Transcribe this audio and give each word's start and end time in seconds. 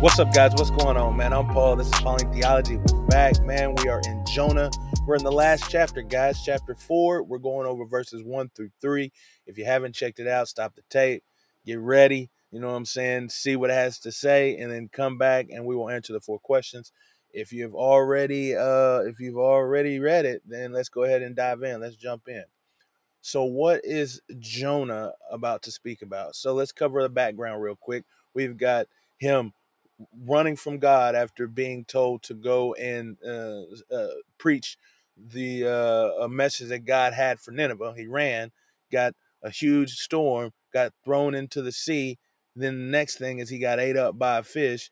What's 0.00 0.18
up, 0.18 0.34
guys? 0.34 0.52
What's 0.52 0.70
going 0.70 0.98
on, 0.98 1.16
man? 1.16 1.32
I'm 1.32 1.48
Paul. 1.48 1.74
This 1.74 1.86
is 1.86 1.94
Pauline 1.94 2.30
Theology. 2.30 2.76
We're 2.76 3.06
back, 3.06 3.42
man. 3.42 3.74
We 3.76 3.88
are 3.88 4.02
in 4.06 4.26
Jonah. 4.26 4.70
We're 5.06 5.16
in 5.16 5.24
the 5.24 5.32
last 5.32 5.70
chapter, 5.70 6.02
guys. 6.02 6.42
Chapter 6.44 6.74
four. 6.74 7.22
We're 7.22 7.38
going 7.38 7.66
over 7.66 7.86
verses 7.86 8.22
one 8.22 8.50
through 8.54 8.68
three. 8.82 9.10
If 9.46 9.56
you 9.56 9.64
haven't 9.64 9.94
checked 9.94 10.20
it 10.20 10.28
out, 10.28 10.48
stop 10.48 10.74
the 10.74 10.82
tape, 10.90 11.24
get 11.64 11.78
ready. 11.78 12.28
You 12.52 12.60
know 12.60 12.66
what 12.66 12.74
I'm 12.74 12.84
saying? 12.84 13.30
See 13.30 13.56
what 13.56 13.70
it 13.70 13.72
has 13.72 13.98
to 14.00 14.12
say, 14.12 14.58
and 14.58 14.70
then 14.70 14.90
come 14.92 15.16
back, 15.16 15.46
and 15.50 15.64
we 15.64 15.74
will 15.74 15.88
answer 15.88 16.12
the 16.12 16.20
four 16.20 16.38
questions. 16.40 16.92
If 17.32 17.50
you've 17.50 17.74
already, 17.74 18.54
uh, 18.54 18.98
if 18.98 19.18
you've 19.18 19.38
already 19.38 19.98
read 19.98 20.26
it, 20.26 20.42
then 20.46 20.74
let's 20.74 20.90
go 20.90 21.04
ahead 21.04 21.22
and 21.22 21.34
dive 21.34 21.62
in. 21.62 21.80
Let's 21.80 21.96
jump 21.96 22.28
in. 22.28 22.44
So, 23.22 23.44
what 23.44 23.80
is 23.82 24.20
Jonah 24.38 25.12
about 25.30 25.62
to 25.62 25.72
speak 25.72 26.02
about? 26.02 26.36
So, 26.36 26.52
let's 26.52 26.70
cover 26.70 27.00
the 27.00 27.08
background 27.08 27.62
real 27.62 27.76
quick. 27.76 28.04
We've 28.34 28.58
got 28.58 28.88
him 29.16 29.54
running 30.24 30.56
from 30.56 30.78
God 30.78 31.14
after 31.14 31.46
being 31.46 31.84
told 31.84 32.22
to 32.24 32.34
go 32.34 32.74
and 32.74 33.16
uh, 33.26 33.62
uh, 33.94 34.08
preach 34.38 34.76
the 35.16 35.64
uh, 35.64 36.24
a 36.24 36.28
message 36.28 36.68
that 36.68 36.84
God 36.84 37.14
had 37.14 37.40
for 37.40 37.50
Nineveh. 37.50 37.94
He 37.96 38.06
ran, 38.06 38.52
got 38.92 39.14
a 39.42 39.50
huge 39.50 39.94
storm, 39.94 40.52
got 40.72 40.92
thrown 41.04 41.34
into 41.34 41.62
the 41.62 41.72
sea. 41.72 42.18
Then 42.54 42.78
the 42.78 42.90
next 42.90 43.16
thing 43.18 43.38
is 43.38 43.48
he 43.48 43.58
got 43.58 43.80
ate 43.80 43.96
up 43.96 44.18
by 44.18 44.38
a 44.38 44.42
fish, 44.42 44.90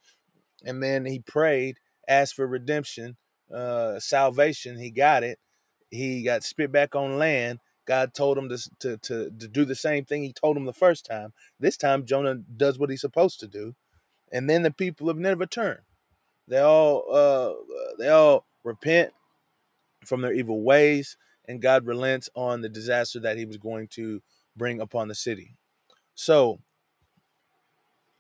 and 0.65 0.83
then 0.83 1.05
he 1.05 1.21
prayed, 1.21 1.79
asked 2.09 2.35
for 2.35 2.47
redemption, 2.47 3.17
uh, 3.53 3.99
salvation. 4.01 4.79
He 4.79 4.91
got 4.91 5.23
it. 5.23 5.39
He 5.91 6.23
got 6.23 6.43
spit 6.43 6.73
back 6.73 6.95
on 6.95 7.19
land. 7.19 7.61
God 7.87 8.15
told 8.15 8.39
him 8.39 8.49
to, 8.49 8.59
to, 8.81 8.97
to, 8.97 9.31
to 9.31 9.49
do 9.49 9.67
the 9.67 9.75
same 9.75 10.07
thing 10.07 10.23
he 10.23 10.33
told 10.33 10.57
him 10.57 10.65
the 10.65 10.73
first 10.73 11.05
time. 11.05 11.35
This 11.61 11.77
time, 11.77 12.07
Jonah 12.07 12.37
does 12.37 12.79
what 12.79 12.89
he's 12.89 13.03
supposed 13.03 13.41
to 13.41 13.47
do 13.47 13.75
and 14.35 14.51
then 14.51 14.63
the 14.63 14.71
people 14.73 15.09
of 15.09 15.17
Nineveh 15.17 15.47
turn. 15.47 15.79
They 16.49 16.59
all 16.59 17.07
uh, 17.11 17.55
they 17.99 18.09
all 18.09 18.45
repent 18.65 19.13
from 20.05 20.21
their 20.21 20.35
evil 20.35 20.63
ways, 20.63 21.17
and 21.49 21.63
God 21.63 21.87
relents 21.87 22.29
on 22.35 22.61
the 22.61 22.69
disaster 22.69 23.21
that 23.21 23.39
He 23.39 23.47
was 23.47 23.57
going 23.57 23.89
to 23.93 24.21
bring 24.57 24.81
upon 24.81 25.09
the 25.09 25.15
city. 25.15 25.57
So, 26.15 26.59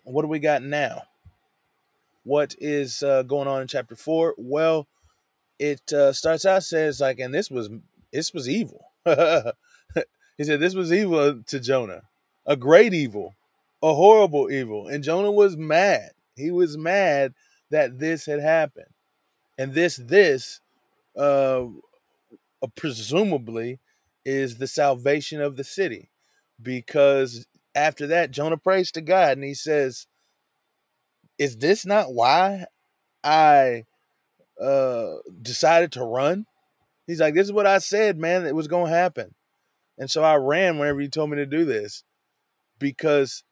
what 0.04 0.22
do 0.22 0.28
we 0.28 0.38
got 0.38 0.62
now? 0.62 1.02
What 2.22 2.54
is 2.58 3.02
uh, 3.02 3.24
going 3.24 3.48
on 3.48 3.60
in 3.60 3.68
chapter 3.68 3.96
four? 3.96 4.34
Well, 4.38 4.86
it 5.58 5.92
uh, 5.92 6.12
starts 6.12 6.46
out 6.46 6.62
says 6.62 7.00
like, 7.00 7.18
and 7.18 7.34
this 7.34 7.50
was 7.50 7.68
this 8.12 8.32
was 8.32 8.48
evil. 8.48 8.86
he 9.04 10.44
said 10.44 10.60
this 10.60 10.74
was 10.74 10.92
evil 10.92 11.42
to 11.42 11.60
Jonah, 11.60 12.02
a 12.46 12.56
great 12.56 12.94
evil 12.94 13.34
a 13.84 13.94
horrible 13.94 14.50
evil. 14.50 14.88
And 14.88 15.04
Jonah 15.04 15.30
was 15.30 15.58
mad. 15.58 16.12
He 16.36 16.50
was 16.50 16.78
mad 16.78 17.34
that 17.70 17.98
this 17.98 18.24
had 18.24 18.40
happened. 18.40 18.88
And 19.58 19.74
this, 19.74 19.96
this, 19.96 20.60
uh, 21.16 21.66
uh, 22.62 22.66
presumably, 22.74 23.80
is 24.24 24.56
the 24.56 24.66
salvation 24.66 25.42
of 25.42 25.56
the 25.56 25.64
city. 25.64 26.08
Because 26.60 27.46
after 27.74 28.06
that, 28.06 28.30
Jonah 28.30 28.56
prays 28.56 28.90
to 28.92 29.02
God 29.02 29.32
and 29.32 29.44
he 29.44 29.52
says, 29.52 30.06
Is 31.38 31.58
this 31.58 31.84
not 31.84 32.14
why 32.14 32.64
I 33.22 33.84
uh, 34.58 35.16
decided 35.42 35.92
to 35.92 36.04
run? 36.04 36.46
He's 37.06 37.20
like, 37.20 37.34
This 37.34 37.48
is 37.48 37.52
what 37.52 37.66
I 37.66 37.78
said, 37.78 38.16
man, 38.16 38.46
it 38.46 38.54
was 38.54 38.66
going 38.66 38.90
to 38.90 38.96
happen. 38.96 39.34
And 39.98 40.10
so 40.10 40.24
I 40.24 40.36
ran 40.36 40.78
whenever 40.78 41.02
you 41.02 41.08
told 41.08 41.28
me 41.28 41.36
to 41.36 41.46
do 41.46 41.66
this 41.66 42.02
because 42.78 43.44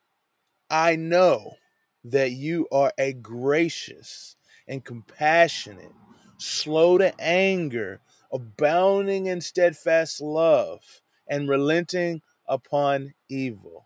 I 0.73 0.97
know 0.97 1.57
that 2.03 2.31
you 2.31 2.67
are 2.73 2.95
a 2.97 3.13
gracious 3.13 4.37
and 4.67 4.83
compassionate, 4.83 5.93
slow 6.39 6.97
to 6.97 7.15
anger, 7.21 8.01
abounding 8.33 9.27
in 9.27 9.43
steadfast 9.43 10.23
love, 10.23 11.03
and 11.29 11.47
relenting 11.47 12.23
upon 12.49 13.13
evil. 13.29 13.85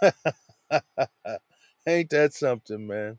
Ain't 1.86 2.10
that 2.10 2.32
something, 2.32 2.86
man? 2.86 3.18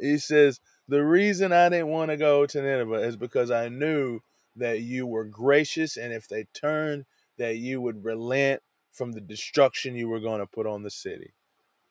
He 0.00 0.18
says, 0.18 0.58
The 0.88 1.04
reason 1.04 1.52
I 1.52 1.68
didn't 1.68 1.88
want 1.88 2.10
to 2.10 2.16
go 2.16 2.44
to 2.44 2.60
Nineveh 2.60 3.02
is 3.02 3.14
because 3.14 3.52
I 3.52 3.68
knew 3.68 4.18
that 4.56 4.80
you 4.80 5.06
were 5.06 5.24
gracious, 5.24 5.96
and 5.96 6.12
if 6.12 6.26
they 6.26 6.46
turned, 6.52 7.04
that 7.38 7.58
you 7.58 7.80
would 7.80 8.04
relent 8.04 8.62
from 8.92 9.12
the 9.12 9.20
destruction 9.20 9.94
you 9.94 10.08
were 10.08 10.18
going 10.18 10.40
to 10.40 10.46
put 10.46 10.66
on 10.66 10.82
the 10.82 10.90
city. 10.90 11.34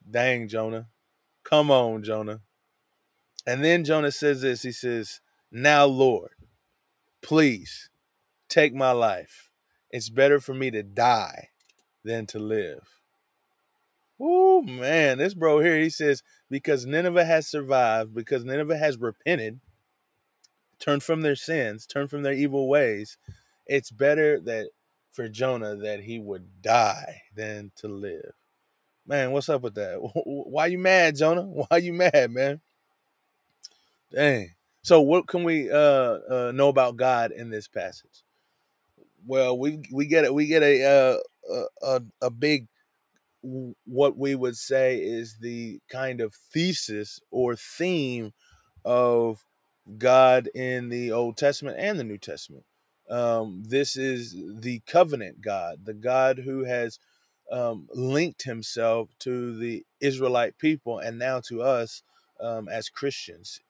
Dang, 0.10 0.48
Jonah. 0.48 0.88
Come 1.44 1.72
on, 1.72 2.04
Jonah. 2.04 2.42
And 3.46 3.64
then 3.64 3.84
Jonah 3.84 4.12
says 4.12 4.42
this 4.42 4.64
He 4.64 4.72
says, 4.72 5.22
Now, 5.52 5.86
Lord, 5.86 6.32
please 7.22 7.90
take 8.50 8.74
my 8.74 8.92
life. 8.92 9.52
It's 9.90 10.10
better 10.10 10.40
for 10.40 10.54
me 10.54 10.72
to 10.72 10.84
die 10.84 11.50
than 12.04 12.26
to 12.28 12.40
live. 12.40 12.88
Oh, 14.20 14.62
man. 14.62 15.18
This 15.18 15.34
bro 15.34 15.60
here, 15.60 15.80
he 15.80 15.90
says, 15.90 16.24
Because 16.50 16.86
Nineveh 16.86 17.26
has 17.26 17.48
survived, 17.48 18.14
because 18.14 18.44
Nineveh 18.44 18.78
has 18.78 18.98
repented, 18.98 19.60
turned 20.80 21.04
from 21.04 21.22
their 21.22 21.36
sins, 21.36 21.86
turned 21.86 22.10
from 22.10 22.24
their 22.24 22.34
evil 22.34 22.68
ways, 22.68 23.18
it's 23.66 23.92
better 23.92 24.40
that 24.42 24.70
for 25.12 25.28
Jonah 25.28 25.76
that 25.76 26.02
he 26.02 26.20
would 26.20 26.62
die 26.62 27.22
than 27.36 27.72
to 27.78 27.88
live. 27.88 28.34
Man, 29.08 29.32
what's 29.32 29.48
up 29.48 29.62
with 29.62 29.76
that? 29.76 30.00
Why 30.26 30.66
you 30.68 30.78
mad, 30.78 31.16
Jonah? 31.16 31.42
Why 31.44 31.78
you 31.78 31.94
mad, 31.94 32.30
man? 32.30 32.60
Dang. 34.14 34.52
So 34.84 35.02
what 35.02 35.28
can 35.28 35.44
we 35.44 35.72
uh, 35.72 35.76
uh, 35.78 36.52
know 36.54 36.68
about 36.70 36.98
God 36.98 37.32
in 37.32 37.50
this 37.50 37.68
passage? 37.68 38.24
Well, 39.26 39.58
we 39.58 39.80
we 39.92 40.06
get 40.06 40.24
it. 40.24 40.34
We 40.34 40.48
get 40.48 40.64
a 40.64 40.84
uh, 41.50 41.64
a 41.82 42.02
a 42.22 42.30
big 42.30 42.68
what 43.86 44.18
we 44.18 44.36
would 44.36 44.58
say 44.58 44.98
is 44.98 45.38
the 45.40 45.80
kind 45.90 46.22
of 46.22 46.34
thesis 46.34 47.20
or 47.32 47.56
theme 47.56 48.34
of 48.84 49.46
God 49.98 50.48
in 50.54 50.90
the 50.90 51.12
Old 51.12 51.38
Testament 51.38 51.78
and 51.80 52.00
the 52.00 52.04
New 52.04 52.18
Testament. 52.18 52.66
Um, 53.10 53.64
this 53.66 53.96
is 53.96 54.36
the 54.60 54.82
covenant 54.86 55.42
God, 55.42 55.86
the 55.86 55.94
God 55.94 56.40
who 56.40 56.66
has 56.66 57.00
um, 57.52 57.88
linked 57.94 58.44
himself 58.44 59.10
to 59.20 59.58
the 59.58 59.86
Israelite 60.00 60.58
people 60.58 61.00
and 61.00 61.18
now 61.18 61.40
to 61.42 61.62
us 61.62 62.04
um, 62.40 62.68
as 62.70 62.90
Christians, 62.90 63.62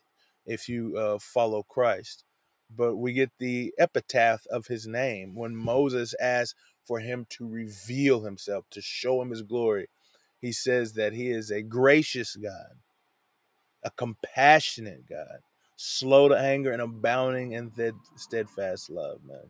if 0.45 0.67
you 0.67 0.97
uh, 0.97 1.19
follow 1.19 1.63
Christ. 1.63 2.23
But 2.75 2.97
we 2.97 3.13
get 3.13 3.31
the 3.39 3.73
epitaph 3.77 4.45
of 4.47 4.67
his 4.67 4.87
name 4.87 5.35
when 5.35 5.55
Moses 5.55 6.13
asked 6.19 6.55
for 6.85 6.99
him 6.99 7.25
to 7.29 7.47
reveal 7.47 8.21
himself, 8.21 8.65
to 8.71 8.81
show 8.81 9.21
him 9.21 9.29
his 9.29 9.41
glory. 9.41 9.87
He 10.39 10.51
says 10.51 10.93
that 10.93 11.13
he 11.13 11.29
is 11.29 11.51
a 11.51 11.61
gracious 11.61 12.35
God, 12.35 12.77
a 13.83 13.91
compassionate 13.91 15.07
God, 15.09 15.39
slow 15.75 16.29
to 16.29 16.37
anger 16.37 16.71
and 16.71 16.81
abounding 16.81 17.53
in 17.53 17.71
steadfast 18.15 18.89
love, 18.89 19.19
man. 19.25 19.49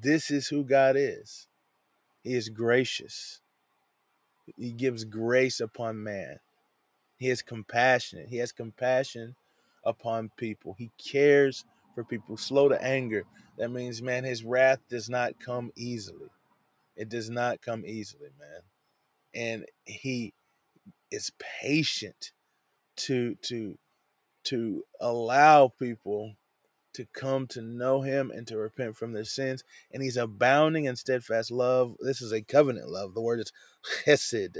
This 0.00 0.30
is 0.30 0.48
who 0.48 0.64
God 0.64 0.96
is. 0.96 1.46
He 2.28 2.34
is 2.34 2.50
gracious. 2.50 3.40
He 4.58 4.72
gives 4.72 5.04
grace 5.04 5.60
upon 5.60 6.02
man. 6.02 6.40
He 7.16 7.30
is 7.30 7.40
compassionate. 7.40 8.28
He 8.28 8.36
has 8.36 8.52
compassion 8.52 9.34
upon 9.82 10.30
people. 10.36 10.74
He 10.76 10.90
cares 11.02 11.64
for 11.94 12.04
people, 12.04 12.36
slow 12.36 12.68
to 12.68 12.84
anger. 12.84 13.24
That 13.56 13.70
means, 13.70 14.02
man, 14.02 14.24
his 14.24 14.44
wrath 14.44 14.80
does 14.90 15.08
not 15.08 15.40
come 15.40 15.70
easily. 15.74 16.28
It 16.96 17.08
does 17.08 17.30
not 17.30 17.62
come 17.62 17.86
easily, 17.86 18.28
man. 18.38 18.60
And 19.32 19.64
he 19.86 20.34
is 21.10 21.32
patient 21.62 22.32
to 22.96 23.36
to 23.36 23.78
to 24.44 24.84
allow 25.00 25.68
people 25.68 26.34
to 26.98 27.06
come 27.12 27.46
to 27.46 27.62
know 27.62 28.02
him 28.02 28.32
and 28.32 28.44
to 28.48 28.58
repent 28.58 28.96
from 28.96 29.12
their 29.12 29.24
sins. 29.24 29.62
And 29.92 30.02
he's 30.02 30.16
abounding 30.16 30.86
in 30.86 30.96
steadfast 30.96 31.52
love. 31.52 31.94
This 32.00 32.20
is 32.20 32.32
a 32.32 32.42
covenant 32.42 32.90
love. 32.90 33.14
The 33.14 33.20
word 33.20 33.38
is 33.38 33.52
chesed. 34.04 34.56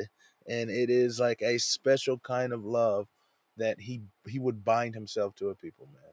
And 0.47 0.71
it 0.71 0.89
is 0.89 1.19
like 1.19 1.43
a 1.43 1.59
special 1.59 2.17
kind 2.21 2.53
of 2.53 2.65
love 2.65 3.09
that 3.57 3.81
he 3.81 4.03
he 4.29 4.39
would 4.39 4.65
bind 4.65 4.95
himself 4.95 5.35
to 5.35 5.49
a 5.49 5.57
people, 5.57 5.89
man. 5.93 6.13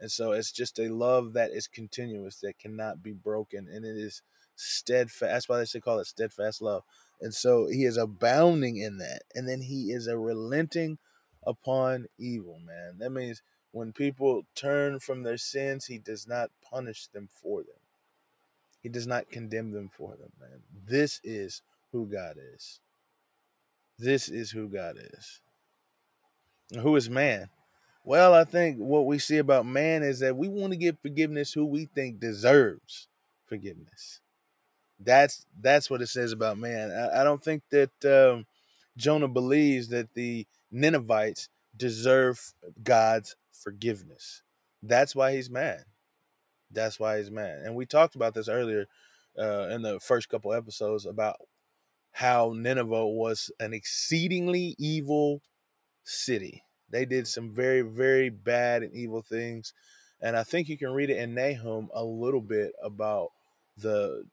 And 0.00 0.10
so 0.10 0.32
it's 0.32 0.50
just 0.50 0.78
a 0.78 0.88
love 0.88 1.34
that 1.34 1.50
is 1.50 1.68
continuous, 1.68 2.36
that 2.36 2.58
cannot 2.58 3.02
be 3.02 3.12
broken, 3.12 3.68
and 3.70 3.84
it 3.84 3.98
is 3.98 4.22
steadfast. 4.56 5.30
That's 5.30 5.48
why 5.48 5.58
they 5.58 5.66
say 5.66 5.80
call 5.80 5.98
it 5.98 6.06
steadfast 6.06 6.62
love. 6.62 6.84
And 7.20 7.34
so 7.34 7.66
he 7.66 7.84
is 7.84 7.98
abounding 7.98 8.78
in 8.78 8.96
that. 8.96 9.24
And 9.34 9.46
then 9.46 9.60
he 9.60 9.92
is 9.92 10.06
a 10.06 10.16
relenting 10.16 10.96
upon 11.46 12.06
evil, 12.18 12.58
man. 12.64 12.96
That 12.98 13.10
means 13.10 13.42
when 13.72 13.92
people 13.92 14.44
turn 14.54 14.98
from 14.98 15.22
their 15.22 15.38
sins, 15.38 15.86
he 15.86 15.98
does 15.98 16.26
not 16.26 16.50
punish 16.62 17.06
them 17.08 17.28
for 17.30 17.62
them. 17.62 17.76
He 18.82 18.88
does 18.88 19.06
not 19.06 19.30
condemn 19.30 19.72
them 19.72 19.90
for 19.96 20.16
them, 20.16 20.32
man. 20.40 20.62
This 20.86 21.20
is 21.22 21.62
who 21.92 22.06
God 22.06 22.36
is. 22.54 22.80
This 23.98 24.28
is 24.28 24.50
who 24.50 24.68
God 24.68 24.96
is. 24.98 25.40
Who 26.80 26.96
is 26.96 27.10
man? 27.10 27.50
Well, 28.04 28.32
I 28.32 28.44
think 28.44 28.78
what 28.78 29.06
we 29.06 29.18
see 29.18 29.38
about 29.38 29.66
man 29.66 30.02
is 30.02 30.20
that 30.20 30.36
we 30.36 30.48
want 30.48 30.72
to 30.72 30.78
give 30.78 30.98
forgiveness 31.00 31.52
who 31.52 31.66
we 31.66 31.84
think 31.84 32.18
deserves 32.18 33.08
forgiveness. 33.46 34.20
That's 34.98 35.44
that's 35.60 35.90
what 35.90 36.02
it 36.02 36.08
says 36.08 36.32
about 36.32 36.58
man. 36.58 36.90
I, 36.90 37.20
I 37.20 37.24
don't 37.24 37.42
think 37.42 37.62
that 37.70 38.04
um, 38.04 38.46
Jonah 38.96 39.28
believes 39.28 39.88
that 39.88 40.14
the 40.14 40.46
Ninevites 40.70 41.48
deserve 41.76 42.54
God's 42.82 43.36
forgiveness. 43.62 44.42
That's 44.82 45.14
why 45.14 45.34
he's 45.34 45.50
mad. 45.50 45.84
That's 46.70 46.98
why 46.98 47.18
he's 47.18 47.30
mad. 47.30 47.60
And 47.64 47.74
we 47.74 47.86
talked 47.86 48.14
about 48.14 48.34
this 48.34 48.48
earlier 48.48 48.86
uh, 49.38 49.68
in 49.70 49.82
the 49.82 50.00
first 50.00 50.28
couple 50.28 50.52
episodes 50.52 51.06
about 51.06 51.36
how 52.12 52.52
Nineveh 52.56 53.06
was 53.06 53.50
an 53.60 53.72
exceedingly 53.72 54.74
evil 54.78 55.42
city. 56.04 56.64
They 56.90 57.04
did 57.04 57.28
some 57.28 57.52
very, 57.54 57.82
very 57.82 58.30
bad 58.30 58.82
and 58.82 58.94
evil 58.94 59.22
things. 59.22 59.72
And 60.20 60.36
I 60.36 60.42
think 60.42 60.68
you 60.68 60.76
can 60.76 60.90
read 60.90 61.10
it 61.10 61.18
in 61.18 61.34
Nahum 61.34 61.88
a 61.94 62.04
little 62.04 62.40
bit 62.40 62.72
about 62.82 63.30
the 63.76 64.24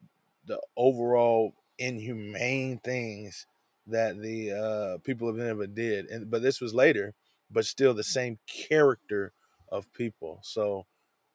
the 0.46 0.60
overall 0.76 1.54
inhumane 1.78 2.78
things 2.78 3.46
that 3.86 4.20
the 4.20 4.52
uh, 4.52 4.98
people 4.98 5.28
of 5.28 5.36
Nineveh 5.36 5.66
did. 5.68 6.06
And 6.06 6.30
but 6.30 6.42
this 6.42 6.60
was 6.60 6.74
later, 6.74 7.14
but 7.50 7.66
still 7.66 7.94
the 7.94 8.04
same 8.04 8.38
character 8.46 9.32
of 9.70 9.92
people. 9.92 10.40
So 10.42 10.86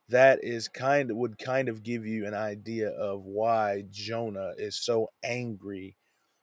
that 0.09 0.43
is 0.43 0.67
kind 0.67 1.11
of 1.11 1.17
would 1.17 1.37
kind 1.39 1.69
of 1.69 1.83
give 1.83 2.05
you 2.05 2.25
an 2.27 2.33
idea 2.33 2.89
of 2.89 3.23
why 3.23 3.83
Jonah 3.91 4.53
is 4.57 4.75
so 4.75 5.11
angry 5.23 5.95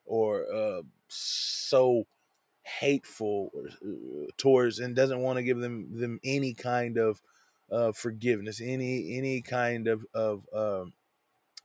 or 0.04 0.52
uh, 0.52 0.82
so 1.08 2.06
hateful 2.64 3.50
uh, 3.56 4.30
towards 4.36 4.78
and 4.78 4.96
doesn't 4.96 5.20
want 5.20 5.38
to 5.38 5.42
give 5.42 5.58
them 5.58 5.98
them 5.98 6.20
any 6.24 6.54
kind 6.54 6.98
of 6.98 7.22
uh, 7.70 7.92
forgiveness, 7.92 8.60
any 8.62 9.16
any 9.16 9.42
kind 9.42 9.88
of 9.88 10.04
of 10.14 10.46
um, 10.52 10.94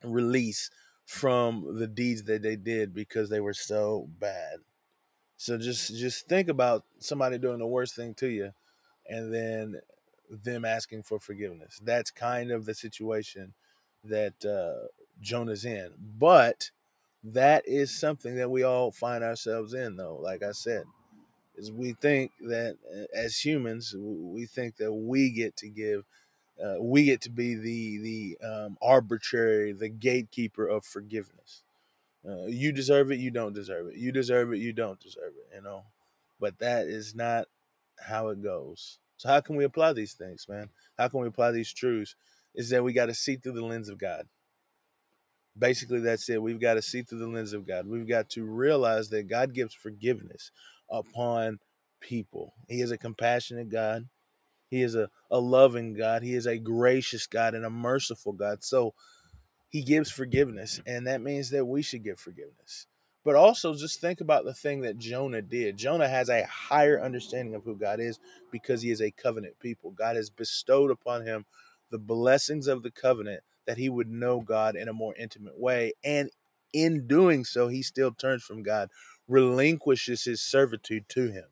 release 0.04 0.70
from 1.06 1.78
the 1.80 1.88
deeds 1.88 2.24
that 2.24 2.42
they 2.42 2.56
did 2.56 2.94
because 2.94 3.30
they 3.30 3.40
were 3.40 3.54
so 3.54 4.08
bad. 4.20 4.60
So 5.38 5.58
just 5.58 5.96
just 5.96 6.28
think 6.28 6.50
about 6.50 6.84
somebody 7.00 7.38
doing 7.38 7.60
the 7.60 7.68
worst 7.68 7.96
thing 7.96 8.14
to 8.16 8.28
you, 8.28 8.52
and 9.10 9.34
then 9.34 9.82
them 10.30 10.66
asking 10.66 11.04
for 11.04 11.20
forgiveness. 11.20 11.80
That's 11.84 12.12
kind 12.12 12.52
of 12.52 12.66
the 12.66 12.74
situation 12.74 13.54
that 14.04 14.46
uh, 14.46 14.88
Jonah's 15.22 15.66
in. 15.66 15.92
But 16.18 16.72
that 17.24 17.68
is 17.68 17.98
something 17.98 18.36
that 18.36 18.50
we 18.50 18.64
all 18.64 18.92
find 18.92 19.24
ourselves 19.24 19.74
in, 19.74 19.98
though. 19.98 20.18
Like 20.22 20.44
I 20.44 20.52
said, 20.52 20.84
is 21.56 21.72
we 21.72 21.94
think 21.94 22.32
that 22.42 22.78
uh, 22.94 23.06
as 23.14 23.38
humans, 23.38 23.96
we 23.98 24.46
think 24.46 24.78
that 24.78 24.94
we 24.94 25.32
get 25.32 25.58
to 25.58 25.68
give, 25.68 26.06
uh, 26.64 26.76
we 26.82 27.04
get 27.06 27.22
to 27.22 27.30
be 27.30 27.56
the 27.56 27.98
the 27.98 28.48
um, 28.48 28.78
arbitrary, 28.82 29.74
the 29.74 29.90
gatekeeper 29.90 30.68
of 30.68 30.86
forgiveness. 30.86 31.64
Uh, 32.28 32.46
you 32.48 32.72
deserve 32.72 33.12
it, 33.12 33.20
you 33.20 33.32
don't 33.32 33.54
deserve 33.54 33.88
it. 33.88 33.98
You 33.98 34.12
deserve 34.12 34.52
it, 34.54 34.58
you 34.60 34.74
don't 34.74 35.00
deserve 35.00 35.34
it. 35.38 35.56
You 35.56 35.62
know, 35.62 35.84
but 36.40 36.60
that 36.60 36.88
is 36.88 37.14
not 37.16 37.46
how 38.00 38.30
it 38.30 38.42
goes. 38.42 39.00
So 39.18 39.30
how 39.30 39.42
can 39.42 39.56
we 39.56 39.64
apply 39.64 39.94
these 39.94 40.14
things, 40.14 40.46
man? 40.50 40.70
How 40.98 41.08
can 41.08 41.22
we 41.22 41.28
apply 41.28 41.52
these 41.52 41.72
truths? 41.72 42.16
Is 42.54 42.70
that 42.70 42.84
we 42.84 42.94
got 42.94 43.08
to 43.08 43.14
see 43.14 43.36
through 43.36 43.54
the 43.54 43.66
lens 43.66 43.90
of 43.90 43.98
God. 43.98 44.28
Basically, 45.58 46.00
that's 46.00 46.30
it. 46.30 46.42
We've 46.42 46.60
got 46.60 46.74
to 46.74 46.82
see 46.82 47.02
through 47.02 47.20
the 47.20 47.28
lens 47.28 47.54
of 47.54 47.68
God. 47.68 47.88
We've 47.88 48.08
got 48.08 48.30
to 48.32 48.44
realize 48.44 49.10
that 49.10 49.30
God 49.30 49.54
gives 49.54 49.74
forgiveness 49.74 50.52
upon 50.90 51.60
people. 52.02 52.54
He 52.68 52.82
is 52.82 52.92
a 52.92 52.98
compassionate 52.98 53.70
God. 53.70 54.08
He 54.70 54.82
is 54.82 54.96
a, 54.96 55.10
a 55.32 55.40
loving 55.40 55.94
God. 55.94 56.24
He 56.24 56.34
is 56.34 56.46
a 56.46 56.58
gracious 56.58 57.28
God 57.28 57.54
and 57.54 57.66
a 57.66 57.70
merciful 57.70 58.34
God. 58.34 58.64
So 58.64 58.94
he 59.70 59.82
gives 59.82 60.12
forgiveness, 60.12 60.80
and 60.86 61.08
that 61.08 61.22
means 61.22 61.50
that 61.50 61.66
we 61.66 61.82
should 61.82 62.04
give 62.04 62.20
forgiveness. 62.20 62.88
But 63.24 63.36
also 63.36 63.74
just 63.74 64.00
think 64.00 64.22
about 64.22 64.46
the 64.46 64.54
thing 64.54 64.82
that 64.82 65.00
Jonah 65.00 65.42
did. 65.42 65.78
Jonah 65.78 66.08
has 66.08 66.30
a 66.30 66.46
higher 66.46 67.02
understanding 67.02 67.56
of 67.56 67.64
who 67.64 67.76
God 67.76 68.00
is 68.00 68.20
because 68.52 68.84
he 68.84 68.92
is 68.92 69.02
a 69.02 69.12
covenant 69.12 69.60
people. 69.60 69.92
God 69.92 70.16
has 70.16 70.30
bestowed 70.30 70.92
upon 70.92 71.26
him 71.26 71.46
the 71.90 71.98
blessings 71.98 72.68
of 72.68 72.84
the 72.84 72.92
covenant 72.92 73.42
that 73.66 73.78
he 73.78 73.90
would 73.90 74.10
know 74.10 74.42
God 74.42 74.76
in 74.76 74.88
a 74.88 74.94
more 74.94 75.16
intimate 75.16 75.60
way. 75.60 75.94
And 76.04 76.30
in 76.72 77.08
doing 77.08 77.46
so, 77.46 77.68
he 77.68 77.82
still 77.82 78.12
turns 78.12 78.44
from 78.44 78.62
God, 78.62 78.90
relinquishes 79.28 80.24
his 80.24 80.42
servitude 80.42 81.10
to 81.10 81.32
him. 81.32 81.46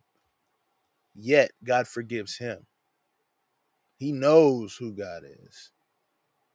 Yet 1.16 1.52
God 1.64 1.88
forgives 1.88 2.38
him. 2.38 2.68
He 3.98 4.12
knows 4.12 4.76
who 4.76 4.92
God 4.92 5.24
is. 5.24 5.72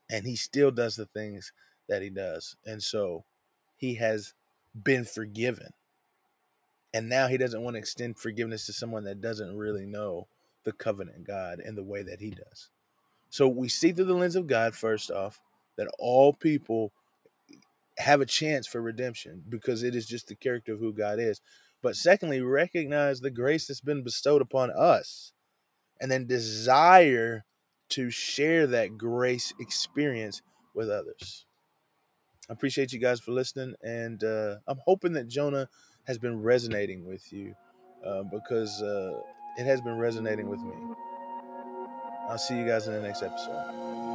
And 0.09 0.25
he 0.25 0.35
still 0.35 0.71
does 0.71 0.95
the 0.95 1.05
things 1.05 1.51
that 1.87 2.01
he 2.01 2.09
does. 2.09 2.55
And 2.65 2.81
so 2.81 3.25
he 3.77 3.95
has 3.95 4.33
been 4.81 5.05
forgiven. 5.05 5.73
And 6.93 7.07
now 7.07 7.27
he 7.27 7.37
doesn't 7.37 7.61
want 7.61 7.75
to 7.75 7.79
extend 7.79 8.17
forgiveness 8.17 8.65
to 8.65 8.73
someone 8.73 9.03
that 9.03 9.21
doesn't 9.21 9.55
really 9.55 9.85
know 9.85 10.27
the 10.63 10.71
covenant 10.71 11.25
God 11.25 11.59
in 11.59 11.75
the 11.75 11.83
way 11.83 12.01
that 12.03 12.19
he 12.19 12.31
does. 12.31 12.69
So 13.29 13.47
we 13.47 13.69
see 13.69 13.91
through 13.91 14.05
the 14.05 14.13
lens 14.13 14.35
of 14.35 14.47
God, 14.47 14.73
first 14.73 15.11
off, 15.11 15.39
that 15.77 15.87
all 15.99 16.33
people 16.33 16.91
have 17.99 18.21
a 18.21 18.25
chance 18.25 18.65
for 18.65 18.81
redemption 18.81 19.43
because 19.47 19.83
it 19.83 19.95
is 19.95 20.07
just 20.07 20.27
the 20.27 20.35
character 20.35 20.73
of 20.73 20.79
who 20.79 20.93
God 20.93 21.19
is. 21.19 21.41
But 21.81 21.95
secondly, 21.95 22.41
recognize 22.41 23.21
the 23.21 23.29
grace 23.29 23.67
that's 23.67 23.81
been 23.81 24.03
bestowed 24.03 24.41
upon 24.41 24.71
us 24.71 25.31
and 26.01 26.11
then 26.11 26.25
desire 26.25 27.45
to 27.89 28.09
share 28.09 28.67
that 28.67 28.97
grace 28.97 29.53
experience 29.59 30.41
with 30.73 30.89
others. 30.89 31.45
I 32.49 32.53
appreciate 32.53 32.91
you 32.93 32.99
guys 32.99 33.19
for 33.19 33.31
listening, 33.31 33.75
and 33.83 34.23
uh, 34.23 34.55
I'm 34.67 34.79
hoping 34.85 35.13
that 35.13 35.27
Jonah 35.27 35.69
has 36.05 36.17
been 36.17 36.41
resonating 36.41 37.05
with 37.05 37.31
you 37.31 37.53
uh, 38.05 38.23
because 38.23 38.81
uh, 38.81 39.19
it 39.57 39.65
has 39.65 39.81
been 39.81 39.97
resonating 39.97 40.49
with 40.49 40.59
me. 40.61 40.73
I'll 42.27 42.37
see 42.37 42.57
you 42.57 42.65
guys 42.65 42.87
in 42.87 42.93
the 42.93 43.01
next 43.01 43.21
episode. 43.21 44.08